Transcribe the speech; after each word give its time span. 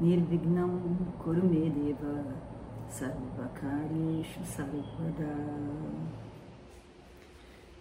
Nirvignam 0.00 0.96
Kurumedeva 1.18 2.24
Sarvakarishu 2.88 4.44
Sarvada 4.44 5.34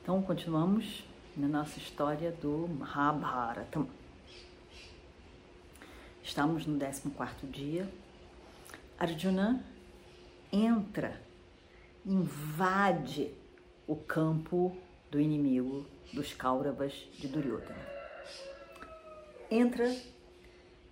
Então 0.01 0.19
continuamos 0.23 1.03
na 1.35 1.47
nossa 1.47 1.77
história 1.77 2.31
do 2.31 2.67
Mahabharata. 2.67 3.85
Estamos 6.23 6.65
no 6.65 6.79
14 6.79 7.45
dia. 7.51 7.87
Arjuna 8.97 9.63
entra, 10.51 11.21
invade 12.03 13.31
o 13.85 13.95
campo 13.95 14.75
do 15.11 15.19
inimigo 15.19 15.85
dos 16.11 16.33
Kauravas 16.33 16.93
de 17.19 17.27
Duryodhana. 17.27 17.87
Entra 19.51 19.95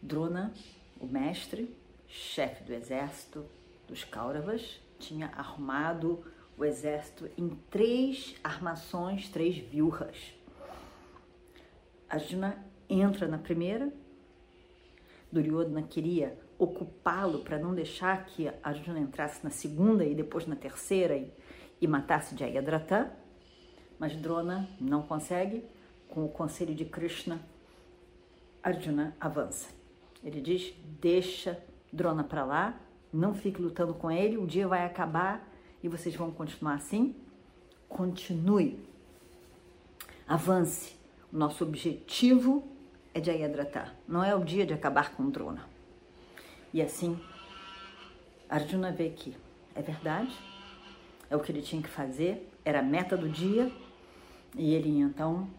Drona, 0.03 0.53
o 0.99 1.05
mestre, 1.05 1.75
chefe 2.07 2.63
do 2.63 2.73
exército 2.73 3.45
dos 3.87 4.03
Kauravas, 4.03 4.81
tinha 4.99 5.27
arrumado 5.35 6.23
o 6.57 6.63
exército 6.63 7.29
em 7.37 7.49
três 7.69 8.35
armações, 8.43 9.29
três 9.29 9.57
viúvas. 9.57 10.33
Arjuna 12.09 12.57
entra 12.89 13.27
na 13.27 13.37
primeira, 13.37 13.91
Duryodhana 15.31 15.83
queria 15.83 16.37
ocupá-lo 16.57 17.39
para 17.39 17.59
não 17.59 17.75
deixar 17.75 18.25
que 18.25 18.49
Arjuna 18.63 18.99
entrasse 18.99 19.43
na 19.43 19.49
segunda 19.49 20.05
e 20.05 20.15
depois 20.15 20.47
na 20.47 20.55
terceira 20.55 21.17
e, 21.17 21.31
e 21.81 21.87
matasse 21.87 22.37
Jayadratha, 22.37 23.11
mas 23.99 24.15
Drona 24.15 24.69
não 24.79 25.01
consegue. 25.01 25.63
Com 26.07 26.23
o 26.23 26.29
conselho 26.29 26.73
de 26.73 26.85
Krishna, 26.85 27.41
Arjuna 28.63 29.17
avança. 29.19 29.67
Ele 30.25 30.41
diz: 30.41 30.73
deixa 30.99 31.63
Drona 31.93 32.23
para 32.23 32.43
lá, 32.43 32.77
não 33.13 33.35
fique 33.35 33.61
lutando 33.61 33.93
com 33.93 34.11
ele, 34.11 34.37
o 34.37 34.47
dia 34.47 34.67
vai 34.67 34.83
acabar 34.83 35.47
e 35.83 35.87
vocês 35.87 36.15
vão 36.15 36.31
continuar 36.31 36.73
assim. 36.73 37.15
Continue, 37.87 38.79
avance. 40.27 40.95
O 41.31 41.37
nosso 41.37 41.63
objetivo 41.63 42.67
é 43.13 43.19
de 43.19 43.29
Ayadratha, 43.29 43.93
não 44.07 44.23
é 44.23 44.35
o 44.35 44.43
dia 44.43 44.65
de 44.65 44.73
acabar 44.73 45.15
com 45.15 45.29
Drona. 45.29 45.67
E 46.73 46.81
assim, 46.81 47.19
Arjuna 48.49 48.91
vê 48.91 49.09
que 49.09 49.35
é 49.75 49.81
verdade, 49.81 50.35
é 51.29 51.35
o 51.35 51.39
que 51.39 51.51
ele 51.51 51.61
tinha 51.61 51.81
que 51.81 51.89
fazer, 51.89 52.49
era 52.63 52.79
a 52.79 52.83
meta 52.83 53.15
do 53.15 53.29
dia, 53.29 53.71
e 54.57 54.73
ele 54.73 54.99
então 54.99 55.49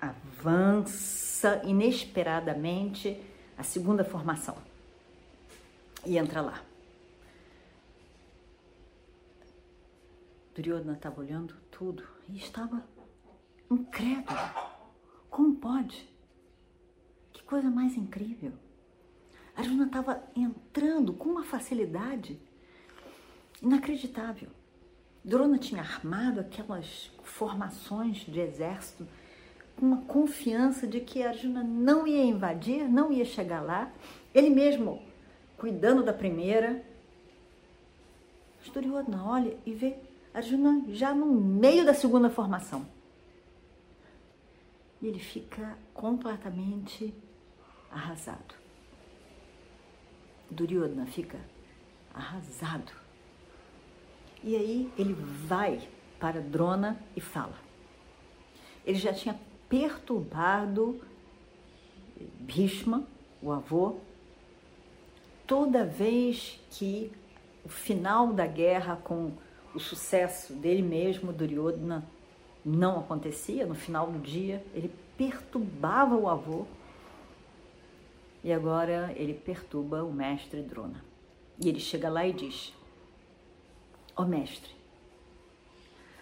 avança 0.00 1.62
inesperadamente 1.64 3.20
a 3.56 3.62
segunda 3.62 4.04
formação 4.04 4.56
e 6.04 6.16
entra 6.18 6.40
lá. 6.40 6.62
Duryodhana 10.54 10.94
estava 10.94 11.20
olhando 11.20 11.54
tudo 11.70 12.06
e 12.28 12.36
estava 12.36 12.84
incrédulo. 13.70 14.38
Como 15.30 15.56
pode? 15.56 16.08
Que 17.32 17.42
coisa 17.42 17.70
mais 17.70 17.96
incrível. 17.96 18.52
Arjuna 19.56 19.86
estava 19.86 20.22
entrando 20.36 21.12
com 21.14 21.30
uma 21.30 21.44
facilidade 21.44 22.38
inacreditável. 23.62 24.48
Drona 25.24 25.56
tinha 25.56 25.80
armado 25.80 26.40
aquelas 26.40 27.10
formações 27.22 28.18
de 28.18 28.40
exército 28.40 29.06
uma 29.80 30.02
confiança 30.02 30.86
de 30.86 31.00
que 31.00 31.22
Arjuna 31.22 31.62
não 31.62 32.06
ia 32.06 32.24
invadir, 32.24 32.88
não 32.88 33.12
ia 33.12 33.24
chegar 33.24 33.60
lá. 33.60 33.90
Ele 34.34 34.50
mesmo 34.50 35.02
cuidando 35.56 36.02
da 36.02 36.12
primeira. 36.12 36.84
Duryodhana 38.72 39.24
olha 39.24 39.56
e 39.66 39.72
vê 39.72 39.96
Arjuna 40.32 40.84
já 40.88 41.14
no 41.14 41.26
meio 41.26 41.84
da 41.84 41.92
segunda 41.92 42.30
formação. 42.30 42.86
E 45.00 45.06
ele 45.08 45.18
fica 45.18 45.76
completamente 45.92 47.12
arrasado. 47.90 48.54
Duryodhana 50.50 51.06
fica 51.06 51.38
arrasado. 52.14 52.92
E 54.44 54.56
aí 54.56 54.92
ele 54.96 55.14
vai 55.14 55.80
para 56.18 56.40
Drona 56.40 57.00
e 57.16 57.20
fala. 57.20 57.58
Ele 58.84 58.98
já 58.98 59.12
tinha 59.12 59.38
perturbado 59.72 61.00
Bhishma, 62.40 63.04
o 63.40 63.50
avô, 63.50 63.96
toda 65.46 65.82
vez 65.82 66.60
que 66.70 67.10
o 67.64 67.70
final 67.70 68.34
da 68.34 68.46
guerra 68.46 68.96
com 69.02 69.32
o 69.74 69.80
sucesso 69.80 70.52
dele 70.52 70.82
mesmo, 70.82 71.32
Duryodhana, 71.32 72.04
não 72.62 72.98
acontecia, 72.98 73.64
no 73.64 73.74
final 73.74 74.12
do 74.12 74.18
dia, 74.18 74.62
ele 74.74 74.92
perturbava 75.16 76.16
o 76.16 76.28
avô 76.28 76.66
e 78.44 78.52
agora 78.52 79.10
ele 79.16 79.32
perturba 79.32 80.04
o 80.04 80.12
mestre 80.12 80.60
Drona. 80.60 81.02
E 81.58 81.70
ele 81.70 81.80
chega 81.80 82.10
lá 82.10 82.26
e 82.26 82.34
diz: 82.34 82.74
Ó 84.14 84.22
oh, 84.22 84.26
mestre, 84.26 84.70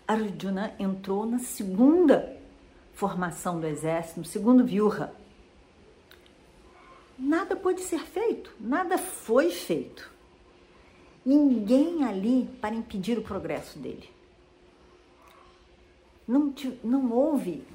Arjuna 0.07 0.73
entrou 0.79 1.27
na 1.27 1.41
segunda 1.41 2.40
formação 3.01 3.59
do 3.59 3.67
exército, 3.67 4.23
segundo 4.25 4.63
Vyuha. 4.63 5.11
Nada 7.19 7.57
pode 7.57 7.81
ser 7.81 8.01
feito, 8.01 8.53
nada 8.61 8.99
foi 8.99 9.51
feito. 9.51 10.11
Ninguém 11.25 12.05
ali 12.05 12.47
para 12.61 12.75
impedir 12.75 13.17
o 13.17 13.23
progresso 13.23 13.79
dele. 13.79 14.11
Não, 16.29 16.53
não 16.85 17.11
houve 17.11 17.67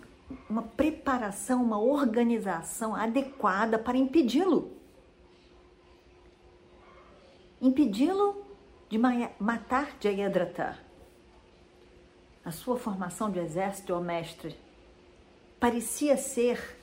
uma 0.47 0.61
preparação, 0.61 1.63
uma 1.63 1.79
organização 1.79 2.95
adequada 2.95 3.79
para 3.79 3.97
impedi-lo. 3.97 4.71
Impedi-lo 7.59 8.45
de 8.89 8.99
matar 9.39 9.97
Jayadratha. 9.99 10.77
A 12.43 12.51
sua 12.51 12.77
formação 12.77 13.31
de 13.31 13.39
exército, 13.39 13.91
ó 13.91 13.99
mestre, 13.99 14.55
parecia 15.59 16.17
ser 16.17 16.77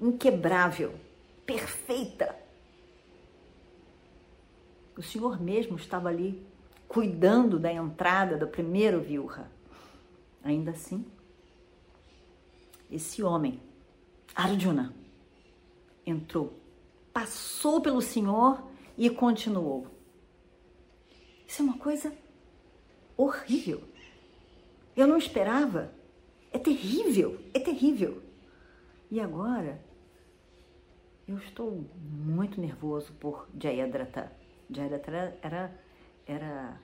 inquebrável, 0.00 0.94
perfeita. 1.46 2.36
O 4.96 5.02
senhor 5.02 5.40
mesmo 5.40 5.76
estava 5.76 6.08
ali 6.08 6.44
cuidando 6.86 7.58
da 7.58 7.72
entrada 7.72 8.36
do 8.36 8.46
primeiro 8.46 9.00
viúva. 9.00 9.50
Ainda 10.44 10.72
assim, 10.72 11.06
esse 12.90 13.22
homem, 13.22 13.60
Arjuna, 14.34 14.94
entrou, 16.04 16.52
passou 17.12 17.80
pelo 17.80 18.02
senhor 18.02 18.62
e 18.98 19.08
continuou. 19.08 19.86
Isso 21.46 21.62
é 21.62 21.64
uma 21.64 21.78
coisa 21.78 22.12
horrível. 23.16 23.82
Eu 24.96 25.06
não 25.06 25.16
esperava. 25.16 25.92
É 26.52 26.58
terrível, 26.58 27.40
é 27.54 27.58
terrível. 27.58 28.22
E 29.10 29.20
agora 29.20 29.80
eu 31.26 31.38
estou 31.38 31.84
muito 32.00 32.60
nervoso 32.60 33.12
por 33.14 33.48
Jayadratha. 33.58 34.32
Jayadratha 34.70 35.38
era, 35.42 35.80
era 36.26 36.80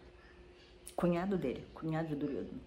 cunhado 0.96 1.36
dele, 1.36 1.64
cunhado 1.74 2.08
de 2.08 2.16
Duryodhana. 2.16 2.60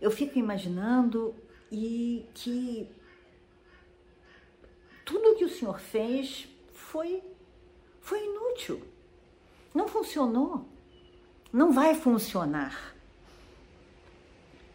Eu 0.00 0.10
fico 0.10 0.38
imaginando 0.38 1.34
e 1.70 2.26
que 2.34 2.88
tudo 5.04 5.36
que 5.36 5.44
o 5.44 5.48
senhor 5.48 5.80
fez 5.80 6.48
foi 6.72 7.22
foi 8.00 8.24
inútil. 8.24 8.82
Não 9.74 9.86
funcionou. 9.86 10.66
Não 11.52 11.72
vai 11.72 11.94
funcionar. 11.94 12.94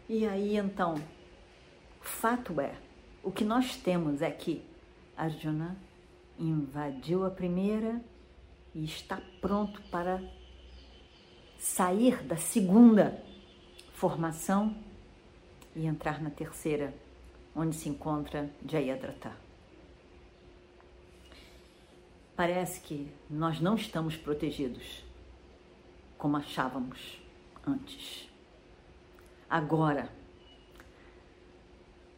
E 0.08 0.26
aí 0.26 0.56
então, 0.56 0.96
fato 2.00 2.60
é, 2.60 2.74
o 3.22 3.32
que 3.32 3.44
nós 3.44 3.76
temos 3.76 4.20
é 4.20 4.30
que 4.30 4.62
Arjuna 5.16 5.76
invadiu 6.38 7.24
a 7.24 7.30
primeira 7.30 8.00
e 8.74 8.84
está 8.84 9.20
pronto 9.40 9.80
para 9.90 10.22
sair 11.58 12.22
da 12.22 12.36
segunda 12.36 13.22
formação 13.94 14.76
e 15.74 15.86
entrar 15.86 16.20
na 16.20 16.28
terceira, 16.28 16.92
onde 17.56 17.74
se 17.74 17.88
encontra 17.88 18.50
Jayadratha. 18.68 19.32
Parece 22.36 22.80
que 22.80 23.10
nós 23.30 23.60
não 23.60 23.76
estamos 23.76 24.16
protegidos 24.16 25.04
como 26.18 26.36
achávamos 26.36 27.20
antes. 27.66 28.33
Agora, 29.54 30.08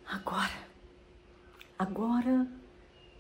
agora, 0.09 0.59
agora 1.79 2.49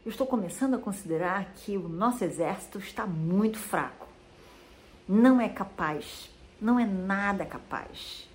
eu 0.06 0.10
estou 0.10 0.26
começando 0.26 0.72
a 0.72 0.78
considerar 0.78 1.52
que 1.52 1.76
o 1.76 1.86
nosso 1.86 2.24
exército 2.24 2.78
está 2.78 3.06
muito 3.06 3.58
fraco. 3.58 4.08
Não 5.06 5.38
é 5.38 5.50
capaz, 5.50 6.30
não 6.58 6.80
é 6.80 6.86
nada 6.86 7.44
capaz. 7.44 8.26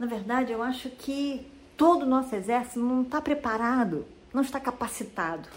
Na 0.00 0.06
verdade, 0.06 0.50
eu 0.50 0.60
acho 0.64 0.90
que 0.90 1.48
todo 1.76 2.02
o 2.02 2.08
nosso 2.08 2.34
exército 2.34 2.80
não 2.80 3.02
está 3.02 3.22
preparado, 3.22 4.04
não 4.34 4.42
está 4.42 4.58
capacitado. 4.58 5.48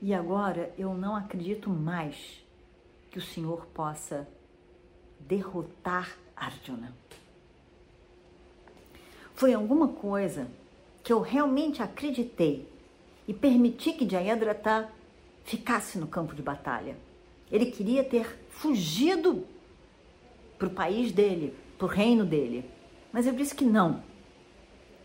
E 0.00 0.14
agora 0.14 0.72
eu 0.78 0.94
não 0.94 1.14
acredito 1.14 1.68
mais 1.68 2.42
que 3.10 3.18
o 3.18 3.22
Senhor 3.22 3.66
possa 3.66 4.26
derrotar 5.20 6.16
Arjuna. 6.34 6.94
Foi 9.38 9.54
alguma 9.54 9.86
coisa 9.86 10.48
que 11.00 11.12
eu 11.12 11.20
realmente 11.20 11.80
acreditei 11.80 12.68
e 13.28 13.32
permiti 13.32 13.92
que 13.92 14.10
Jayadratha 14.10 14.88
ficasse 15.44 15.96
no 15.96 16.08
campo 16.08 16.34
de 16.34 16.42
batalha. 16.42 16.96
Ele 17.48 17.66
queria 17.66 18.02
ter 18.02 18.36
fugido 18.50 19.46
para 20.58 20.66
o 20.66 20.72
país 20.72 21.12
dele, 21.12 21.56
para 21.78 21.84
o 21.86 21.88
reino 21.88 22.24
dele. 22.24 22.68
Mas 23.12 23.28
eu 23.28 23.32
disse 23.32 23.54
que 23.54 23.64
não. 23.64 24.02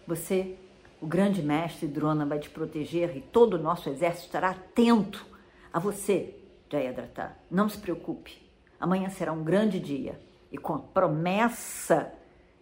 Você 0.07 0.57
o 0.99 1.05
grande 1.05 1.43
mestre 1.43 1.87
Drona 1.87 2.25
vai 2.25 2.39
te 2.39 2.49
proteger 2.49 3.15
e 3.15 3.21
todo 3.21 3.53
o 3.53 3.61
nosso 3.61 3.87
exército 3.87 4.25
estará 4.25 4.49
atento 4.49 5.23
a 5.71 5.77
você, 5.77 6.35
Jayadratha. 6.71 7.37
Não 7.51 7.69
se 7.69 7.77
preocupe. 7.77 8.41
Amanhã 8.79 9.11
será 9.11 9.31
um 9.31 9.43
grande 9.43 9.79
dia. 9.79 10.19
E 10.51 10.57
com 10.57 10.73
a 10.73 10.79
promessa 10.79 12.11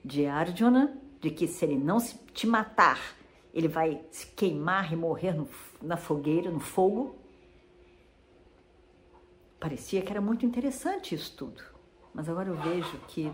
de 0.04 0.26
Arjuna 0.26 1.00
de 1.22 1.30
que 1.30 1.48
se 1.48 1.64
ele 1.64 1.78
não 1.78 2.00
se 2.00 2.18
te 2.34 2.48
matar, 2.48 3.00
ele 3.54 3.68
vai 3.68 4.04
se 4.10 4.26
queimar 4.28 4.92
e 4.92 4.96
morrer 4.96 5.34
no, 5.34 5.48
na 5.82 5.96
fogueira, 5.96 6.50
no 6.50 6.60
fogo. 6.60 7.16
Parecia 9.60 10.02
que 10.02 10.12
era 10.12 10.20
muito 10.20 10.46
interessante 10.46 11.14
isso 11.14 11.38
tudo. 11.38 11.64
Mas 12.14 12.28
agora 12.28 12.50
eu 12.50 12.56
vejo 12.56 12.98
que 13.08 13.32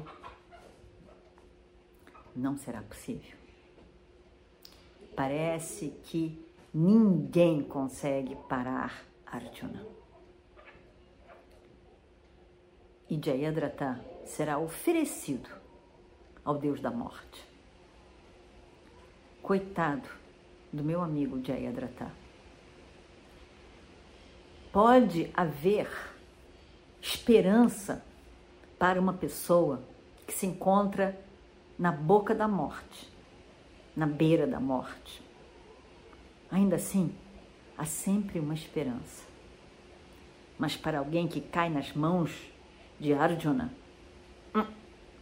não 2.35 2.57
será 2.57 2.81
possível. 2.81 3.37
Parece 5.15 5.89
que 6.03 6.45
ninguém 6.73 7.63
consegue 7.63 8.35
parar 8.47 9.03
Arjuna. 9.25 9.85
E 13.09 13.19
Jayadratha 13.23 14.03
será 14.25 14.59
oferecido 14.59 15.49
ao 16.43 16.57
Deus 16.57 16.81
da 16.81 16.91
morte. 16.91 17.56
Coitado 19.47 20.09
do 20.73 20.83
meu 20.83 21.01
amigo 21.01 21.41
Jayadratha. 21.41 22.11
Pode 24.73 25.31
haver 25.33 25.89
esperança 27.01 28.03
para 28.77 28.99
uma 28.99 29.13
pessoa 29.13 29.81
que 30.27 30.33
se 30.33 30.45
encontra 30.45 31.17
na 31.79 31.93
boca 31.93 32.35
da 32.35 32.45
morte 32.45 33.09
na 33.95 34.05
beira 34.05 34.45
da 34.45 34.59
morte. 34.59 35.23
Ainda 36.51 36.75
assim, 36.75 37.15
há 37.77 37.85
sempre 37.85 38.41
uma 38.41 38.53
esperança. 38.53 39.23
Mas 40.59 40.75
para 40.75 40.99
alguém 40.99 41.25
que 41.25 41.39
cai 41.39 41.69
nas 41.69 41.93
mãos 41.93 42.51
de 42.99 43.13
Arjuna, 43.13 43.71
hum, 44.53 44.65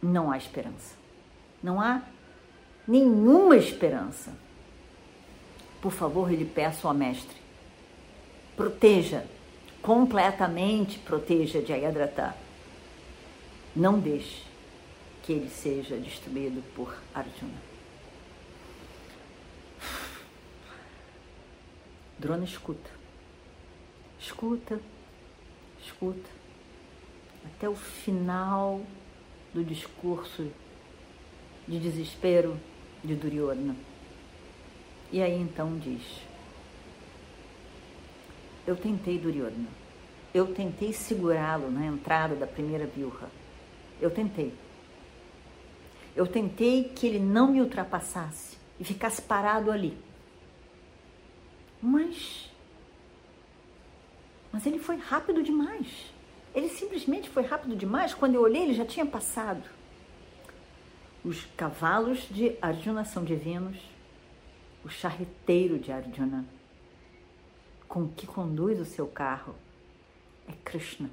não 0.02 0.32
há 0.32 0.36
esperança. 0.36 0.96
Não 1.62 1.80
há 1.80 2.02
nenhuma 2.86 3.56
esperança. 3.56 4.32
Por 5.80 5.92
favor, 5.92 6.30
lhe 6.30 6.44
peço 6.44 6.88
ao 6.88 6.94
mestre, 6.94 7.36
proteja, 8.56 9.24
completamente 9.82 10.98
proteja 10.98 11.64
Jayadratha. 11.64 12.34
Não 13.74 13.98
deixe 13.98 14.42
que 15.22 15.32
ele 15.32 15.50
seja 15.50 15.96
destruído 15.96 16.62
por 16.74 16.96
Arjuna. 17.14 17.60
Drona 22.18 22.44
escuta. 22.44 22.90
Escuta, 24.18 24.80
escuta. 25.84 26.30
Até 27.44 27.68
o 27.68 27.76
final 27.76 28.80
do 29.52 29.62
discurso 29.62 30.50
de 31.68 31.78
desespero 31.78 32.58
de 33.06 33.14
Duryodhana. 33.14 33.76
E 35.12 35.22
aí 35.22 35.40
então 35.40 35.78
diz: 35.78 36.02
Eu 38.66 38.76
tentei, 38.76 39.18
Duryodhana. 39.18 39.68
Eu 40.34 40.52
tentei 40.52 40.92
segurá-lo 40.92 41.70
na 41.70 41.86
entrada 41.86 42.34
da 42.34 42.46
primeira 42.46 42.86
viúva. 42.86 43.30
Eu 44.00 44.10
tentei. 44.10 44.52
Eu 46.14 46.26
tentei 46.26 46.84
que 46.84 47.06
ele 47.06 47.18
não 47.18 47.52
me 47.52 47.60
ultrapassasse 47.60 48.58
e 48.78 48.84
ficasse 48.84 49.22
parado 49.22 49.70
ali. 49.70 49.96
Mas. 51.80 52.50
Mas 54.52 54.66
ele 54.66 54.78
foi 54.78 54.96
rápido 54.96 55.42
demais. 55.42 56.12
Ele 56.54 56.68
simplesmente 56.68 57.28
foi 57.28 57.42
rápido 57.44 57.76
demais. 57.76 58.14
Quando 58.14 58.34
eu 58.34 58.42
olhei, 58.42 58.62
ele 58.62 58.74
já 58.74 58.84
tinha 58.84 59.04
passado. 59.04 59.75
Os 61.26 61.44
cavalos 61.56 62.28
de 62.30 62.56
Arjuna 62.62 63.04
são 63.04 63.24
divinos. 63.24 63.76
O 64.84 64.88
charreteiro 64.88 65.76
de 65.76 65.90
Arjuna, 65.90 66.46
com 67.88 68.06
que 68.06 68.28
conduz 68.28 68.78
o 68.78 68.84
seu 68.84 69.08
carro, 69.08 69.56
é 70.46 70.52
Krishna. 70.64 71.10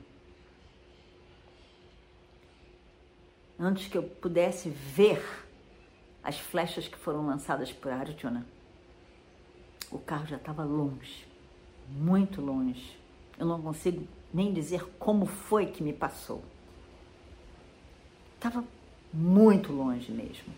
Antes 3.57 3.87
que 3.87 3.97
eu 3.97 4.03
pudesse 4.03 4.69
ver 4.69 5.19
as 6.23 6.37
flechas 6.37 6.87
que 6.87 6.95
foram 6.95 7.25
lançadas 7.25 7.73
por 7.73 7.91
Arjuna, 7.91 8.45
o 9.89 9.97
carro 9.97 10.27
já 10.27 10.35
estava 10.35 10.63
longe, 10.63 11.27
muito 11.89 12.39
longe. 12.39 12.99
Eu 13.39 13.47
não 13.47 13.59
consigo 13.59 14.07
nem 14.31 14.53
dizer 14.53 14.85
como 14.99 15.25
foi 15.25 15.65
que 15.65 15.81
me 15.81 15.91
passou. 15.91 16.43
Estava 18.35 18.63
muito 19.13 19.71
longe 19.71 20.11
mesmo. 20.11 20.53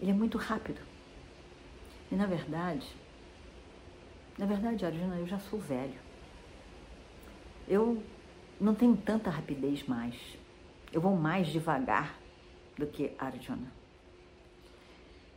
Ele 0.00 0.10
é 0.10 0.14
muito 0.14 0.36
rápido. 0.36 0.80
E 2.10 2.14
na 2.14 2.26
verdade, 2.26 2.86
na 4.36 4.46
verdade, 4.46 4.84
Arjuna, 4.84 5.16
eu 5.16 5.26
já 5.26 5.38
sou 5.38 5.58
velho. 5.58 5.98
Eu 7.68 8.02
não 8.60 8.74
tenho 8.74 8.96
tanta 8.96 9.30
rapidez 9.30 9.86
mais. 9.86 10.14
Eu 10.92 11.00
vou 11.00 11.16
mais 11.16 11.48
devagar 11.48 12.18
do 12.76 12.86
que 12.86 13.12
Arjuna. 13.18 13.72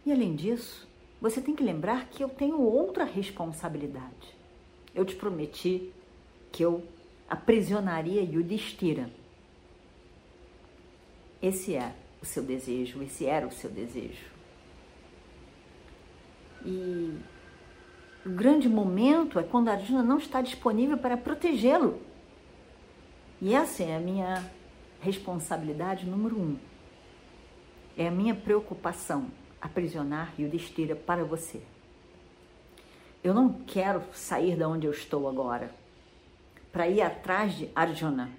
E 0.05 0.11
além 0.11 0.35
disso, 0.35 0.87
você 1.21 1.41
tem 1.41 1.55
que 1.55 1.63
lembrar 1.63 2.07
que 2.09 2.23
eu 2.23 2.29
tenho 2.29 2.59
outra 2.59 3.03
responsabilidade. 3.03 4.35
Eu 4.93 5.05
te 5.05 5.15
prometi 5.15 5.91
que 6.51 6.63
eu 6.63 6.83
aprisionaria 7.29 8.21
Yudhishthira. 8.21 9.09
Esse 11.43 11.75
é 11.75 11.93
o 12.21 12.25
seu 12.25 12.41
desejo, 12.41 13.03
esse 13.03 13.25
era 13.25 13.45
o 13.45 13.51
seu 13.51 13.69
desejo. 13.69 14.31
E 16.65 17.19
o 18.25 18.29
grande 18.29 18.69
momento 18.69 19.37
é 19.37 19.43
quando 19.43 19.67
a 19.67 19.73
Arjuna 19.73 20.01
não 20.01 20.17
está 20.17 20.41
disponível 20.41 20.97
para 20.97 21.17
protegê-lo. 21.17 21.99
E 23.41 23.53
essa 23.53 23.83
é 23.83 23.97
a 23.97 23.99
minha 23.99 24.49
responsabilidade 25.01 26.05
número 26.05 26.39
um. 26.39 26.57
É 27.97 28.07
a 28.07 28.11
minha 28.11 28.33
preocupação 28.33 29.27
aprisionar 29.59 30.33
Yudhishthira 30.39 30.95
para 30.95 31.25
você. 31.25 31.61
Eu 33.21 33.33
não 33.33 33.51
quero 33.67 34.01
sair 34.13 34.55
da 34.55 34.69
onde 34.69 34.87
eu 34.87 34.91
estou 34.91 35.27
agora 35.27 35.75
para 36.71 36.87
ir 36.87 37.01
atrás 37.01 37.53
de 37.57 37.69
Arjuna 37.75 38.31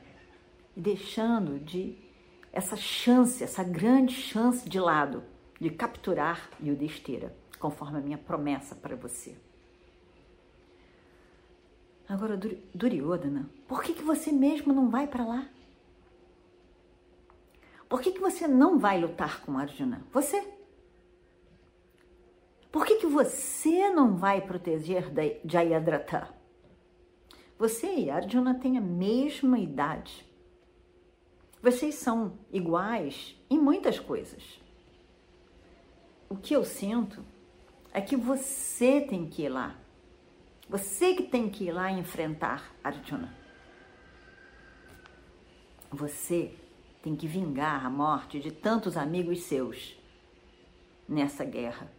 deixando 0.74 1.62
de 1.62 2.03
essa 2.54 2.76
chance, 2.76 3.42
essa 3.42 3.64
grande 3.64 4.14
chance 4.14 4.68
de 4.68 4.78
lado 4.78 5.24
de 5.60 5.70
capturar 5.70 6.48
Yudhishthira, 6.62 7.34
conforme 7.58 7.98
a 7.98 8.00
minha 8.00 8.18
promessa 8.18 8.74
para 8.74 8.94
você. 8.94 9.36
Agora, 12.08 12.38
Duryodhana, 12.74 13.50
por 13.66 13.82
que, 13.82 13.94
que 13.94 14.02
você 14.02 14.30
mesmo 14.30 14.72
não 14.72 14.88
vai 14.88 15.06
para 15.06 15.24
lá? 15.24 15.48
Por 17.88 18.00
que, 18.00 18.12
que 18.12 18.20
você 18.20 18.46
não 18.46 18.78
vai 18.78 19.00
lutar 19.00 19.40
com 19.42 19.58
Arjuna? 19.58 20.02
Você. 20.12 20.46
Por 22.70 22.84
que, 22.84 22.96
que 22.96 23.06
você 23.06 23.88
não 23.88 24.16
vai 24.16 24.40
proteger 24.40 25.10
Jayadratha? 25.44 26.28
Você 27.58 27.86
e 27.94 28.10
Arjuna 28.10 28.54
têm 28.54 28.76
a 28.76 28.80
mesma 28.80 29.58
idade. 29.58 30.26
Vocês 31.64 31.94
são 31.94 32.38
iguais 32.52 33.34
em 33.48 33.58
muitas 33.58 33.98
coisas. 33.98 34.60
O 36.28 36.36
que 36.36 36.54
eu 36.54 36.62
sinto 36.62 37.24
é 37.90 38.02
que 38.02 38.16
você 38.16 39.00
tem 39.00 39.26
que 39.26 39.44
ir 39.44 39.48
lá. 39.48 39.74
Você 40.68 41.14
que 41.14 41.22
tem 41.22 41.48
que 41.48 41.64
ir 41.64 41.72
lá 41.72 41.90
enfrentar 41.90 42.70
Arjuna. 42.84 43.34
Você 45.90 46.54
tem 47.02 47.16
que 47.16 47.26
vingar 47.26 47.86
a 47.86 47.88
morte 47.88 48.38
de 48.38 48.52
tantos 48.52 48.94
amigos 48.94 49.44
seus 49.44 49.98
nessa 51.08 51.46
guerra, 51.46 51.90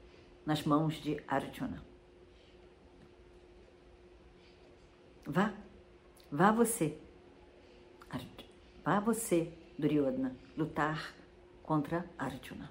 nas 0.45 0.63
mãos 0.63 0.93
de 0.93 1.19
Arjuna. 1.27 1.83
Vá, 5.25 5.55
vá 6.31 6.51
você, 6.51 6.99
vá 8.85 8.99
você, 8.99 9.51
Duryodhana, 9.79 10.35
lutar 10.55 11.15
contra 11.63 12.05
Arjuna. 12.19 12.69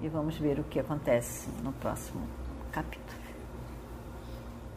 E 0.00 0.08
vamos 0.08 0.38
ver 0.38 0.60
o 0.60 0.64
que 0.64 0.78
acontece 0.78 1.50
no 1.64 1.72
próximo 1.72 2.22
capítulo. 2.70 3.18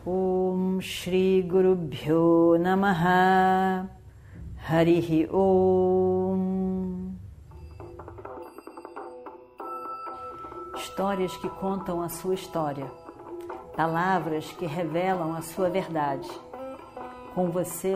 Om 0.05 0.81
Shri 0.81 1.43
Guru 1.43 1.75
Bhyo 1.75 2.57
Namaha 2.59 3.87
Harihi 4.67 5.29
Om. 5.31 7.13
Histórias 10.75 11.37
que 11.37 11.47
contam 11.49 12.01
a 12.01 12.09
sua 12.09 12.33
história, 12.33 12.91
palavras 13.75 14.51
que 14.53 14.65
revelam 14.65 15.35
a 15.35 15.41
sua 15.41 15.69
verdade. 15.69 16.27
Com 17.33 17.49
você, 17.49 17.95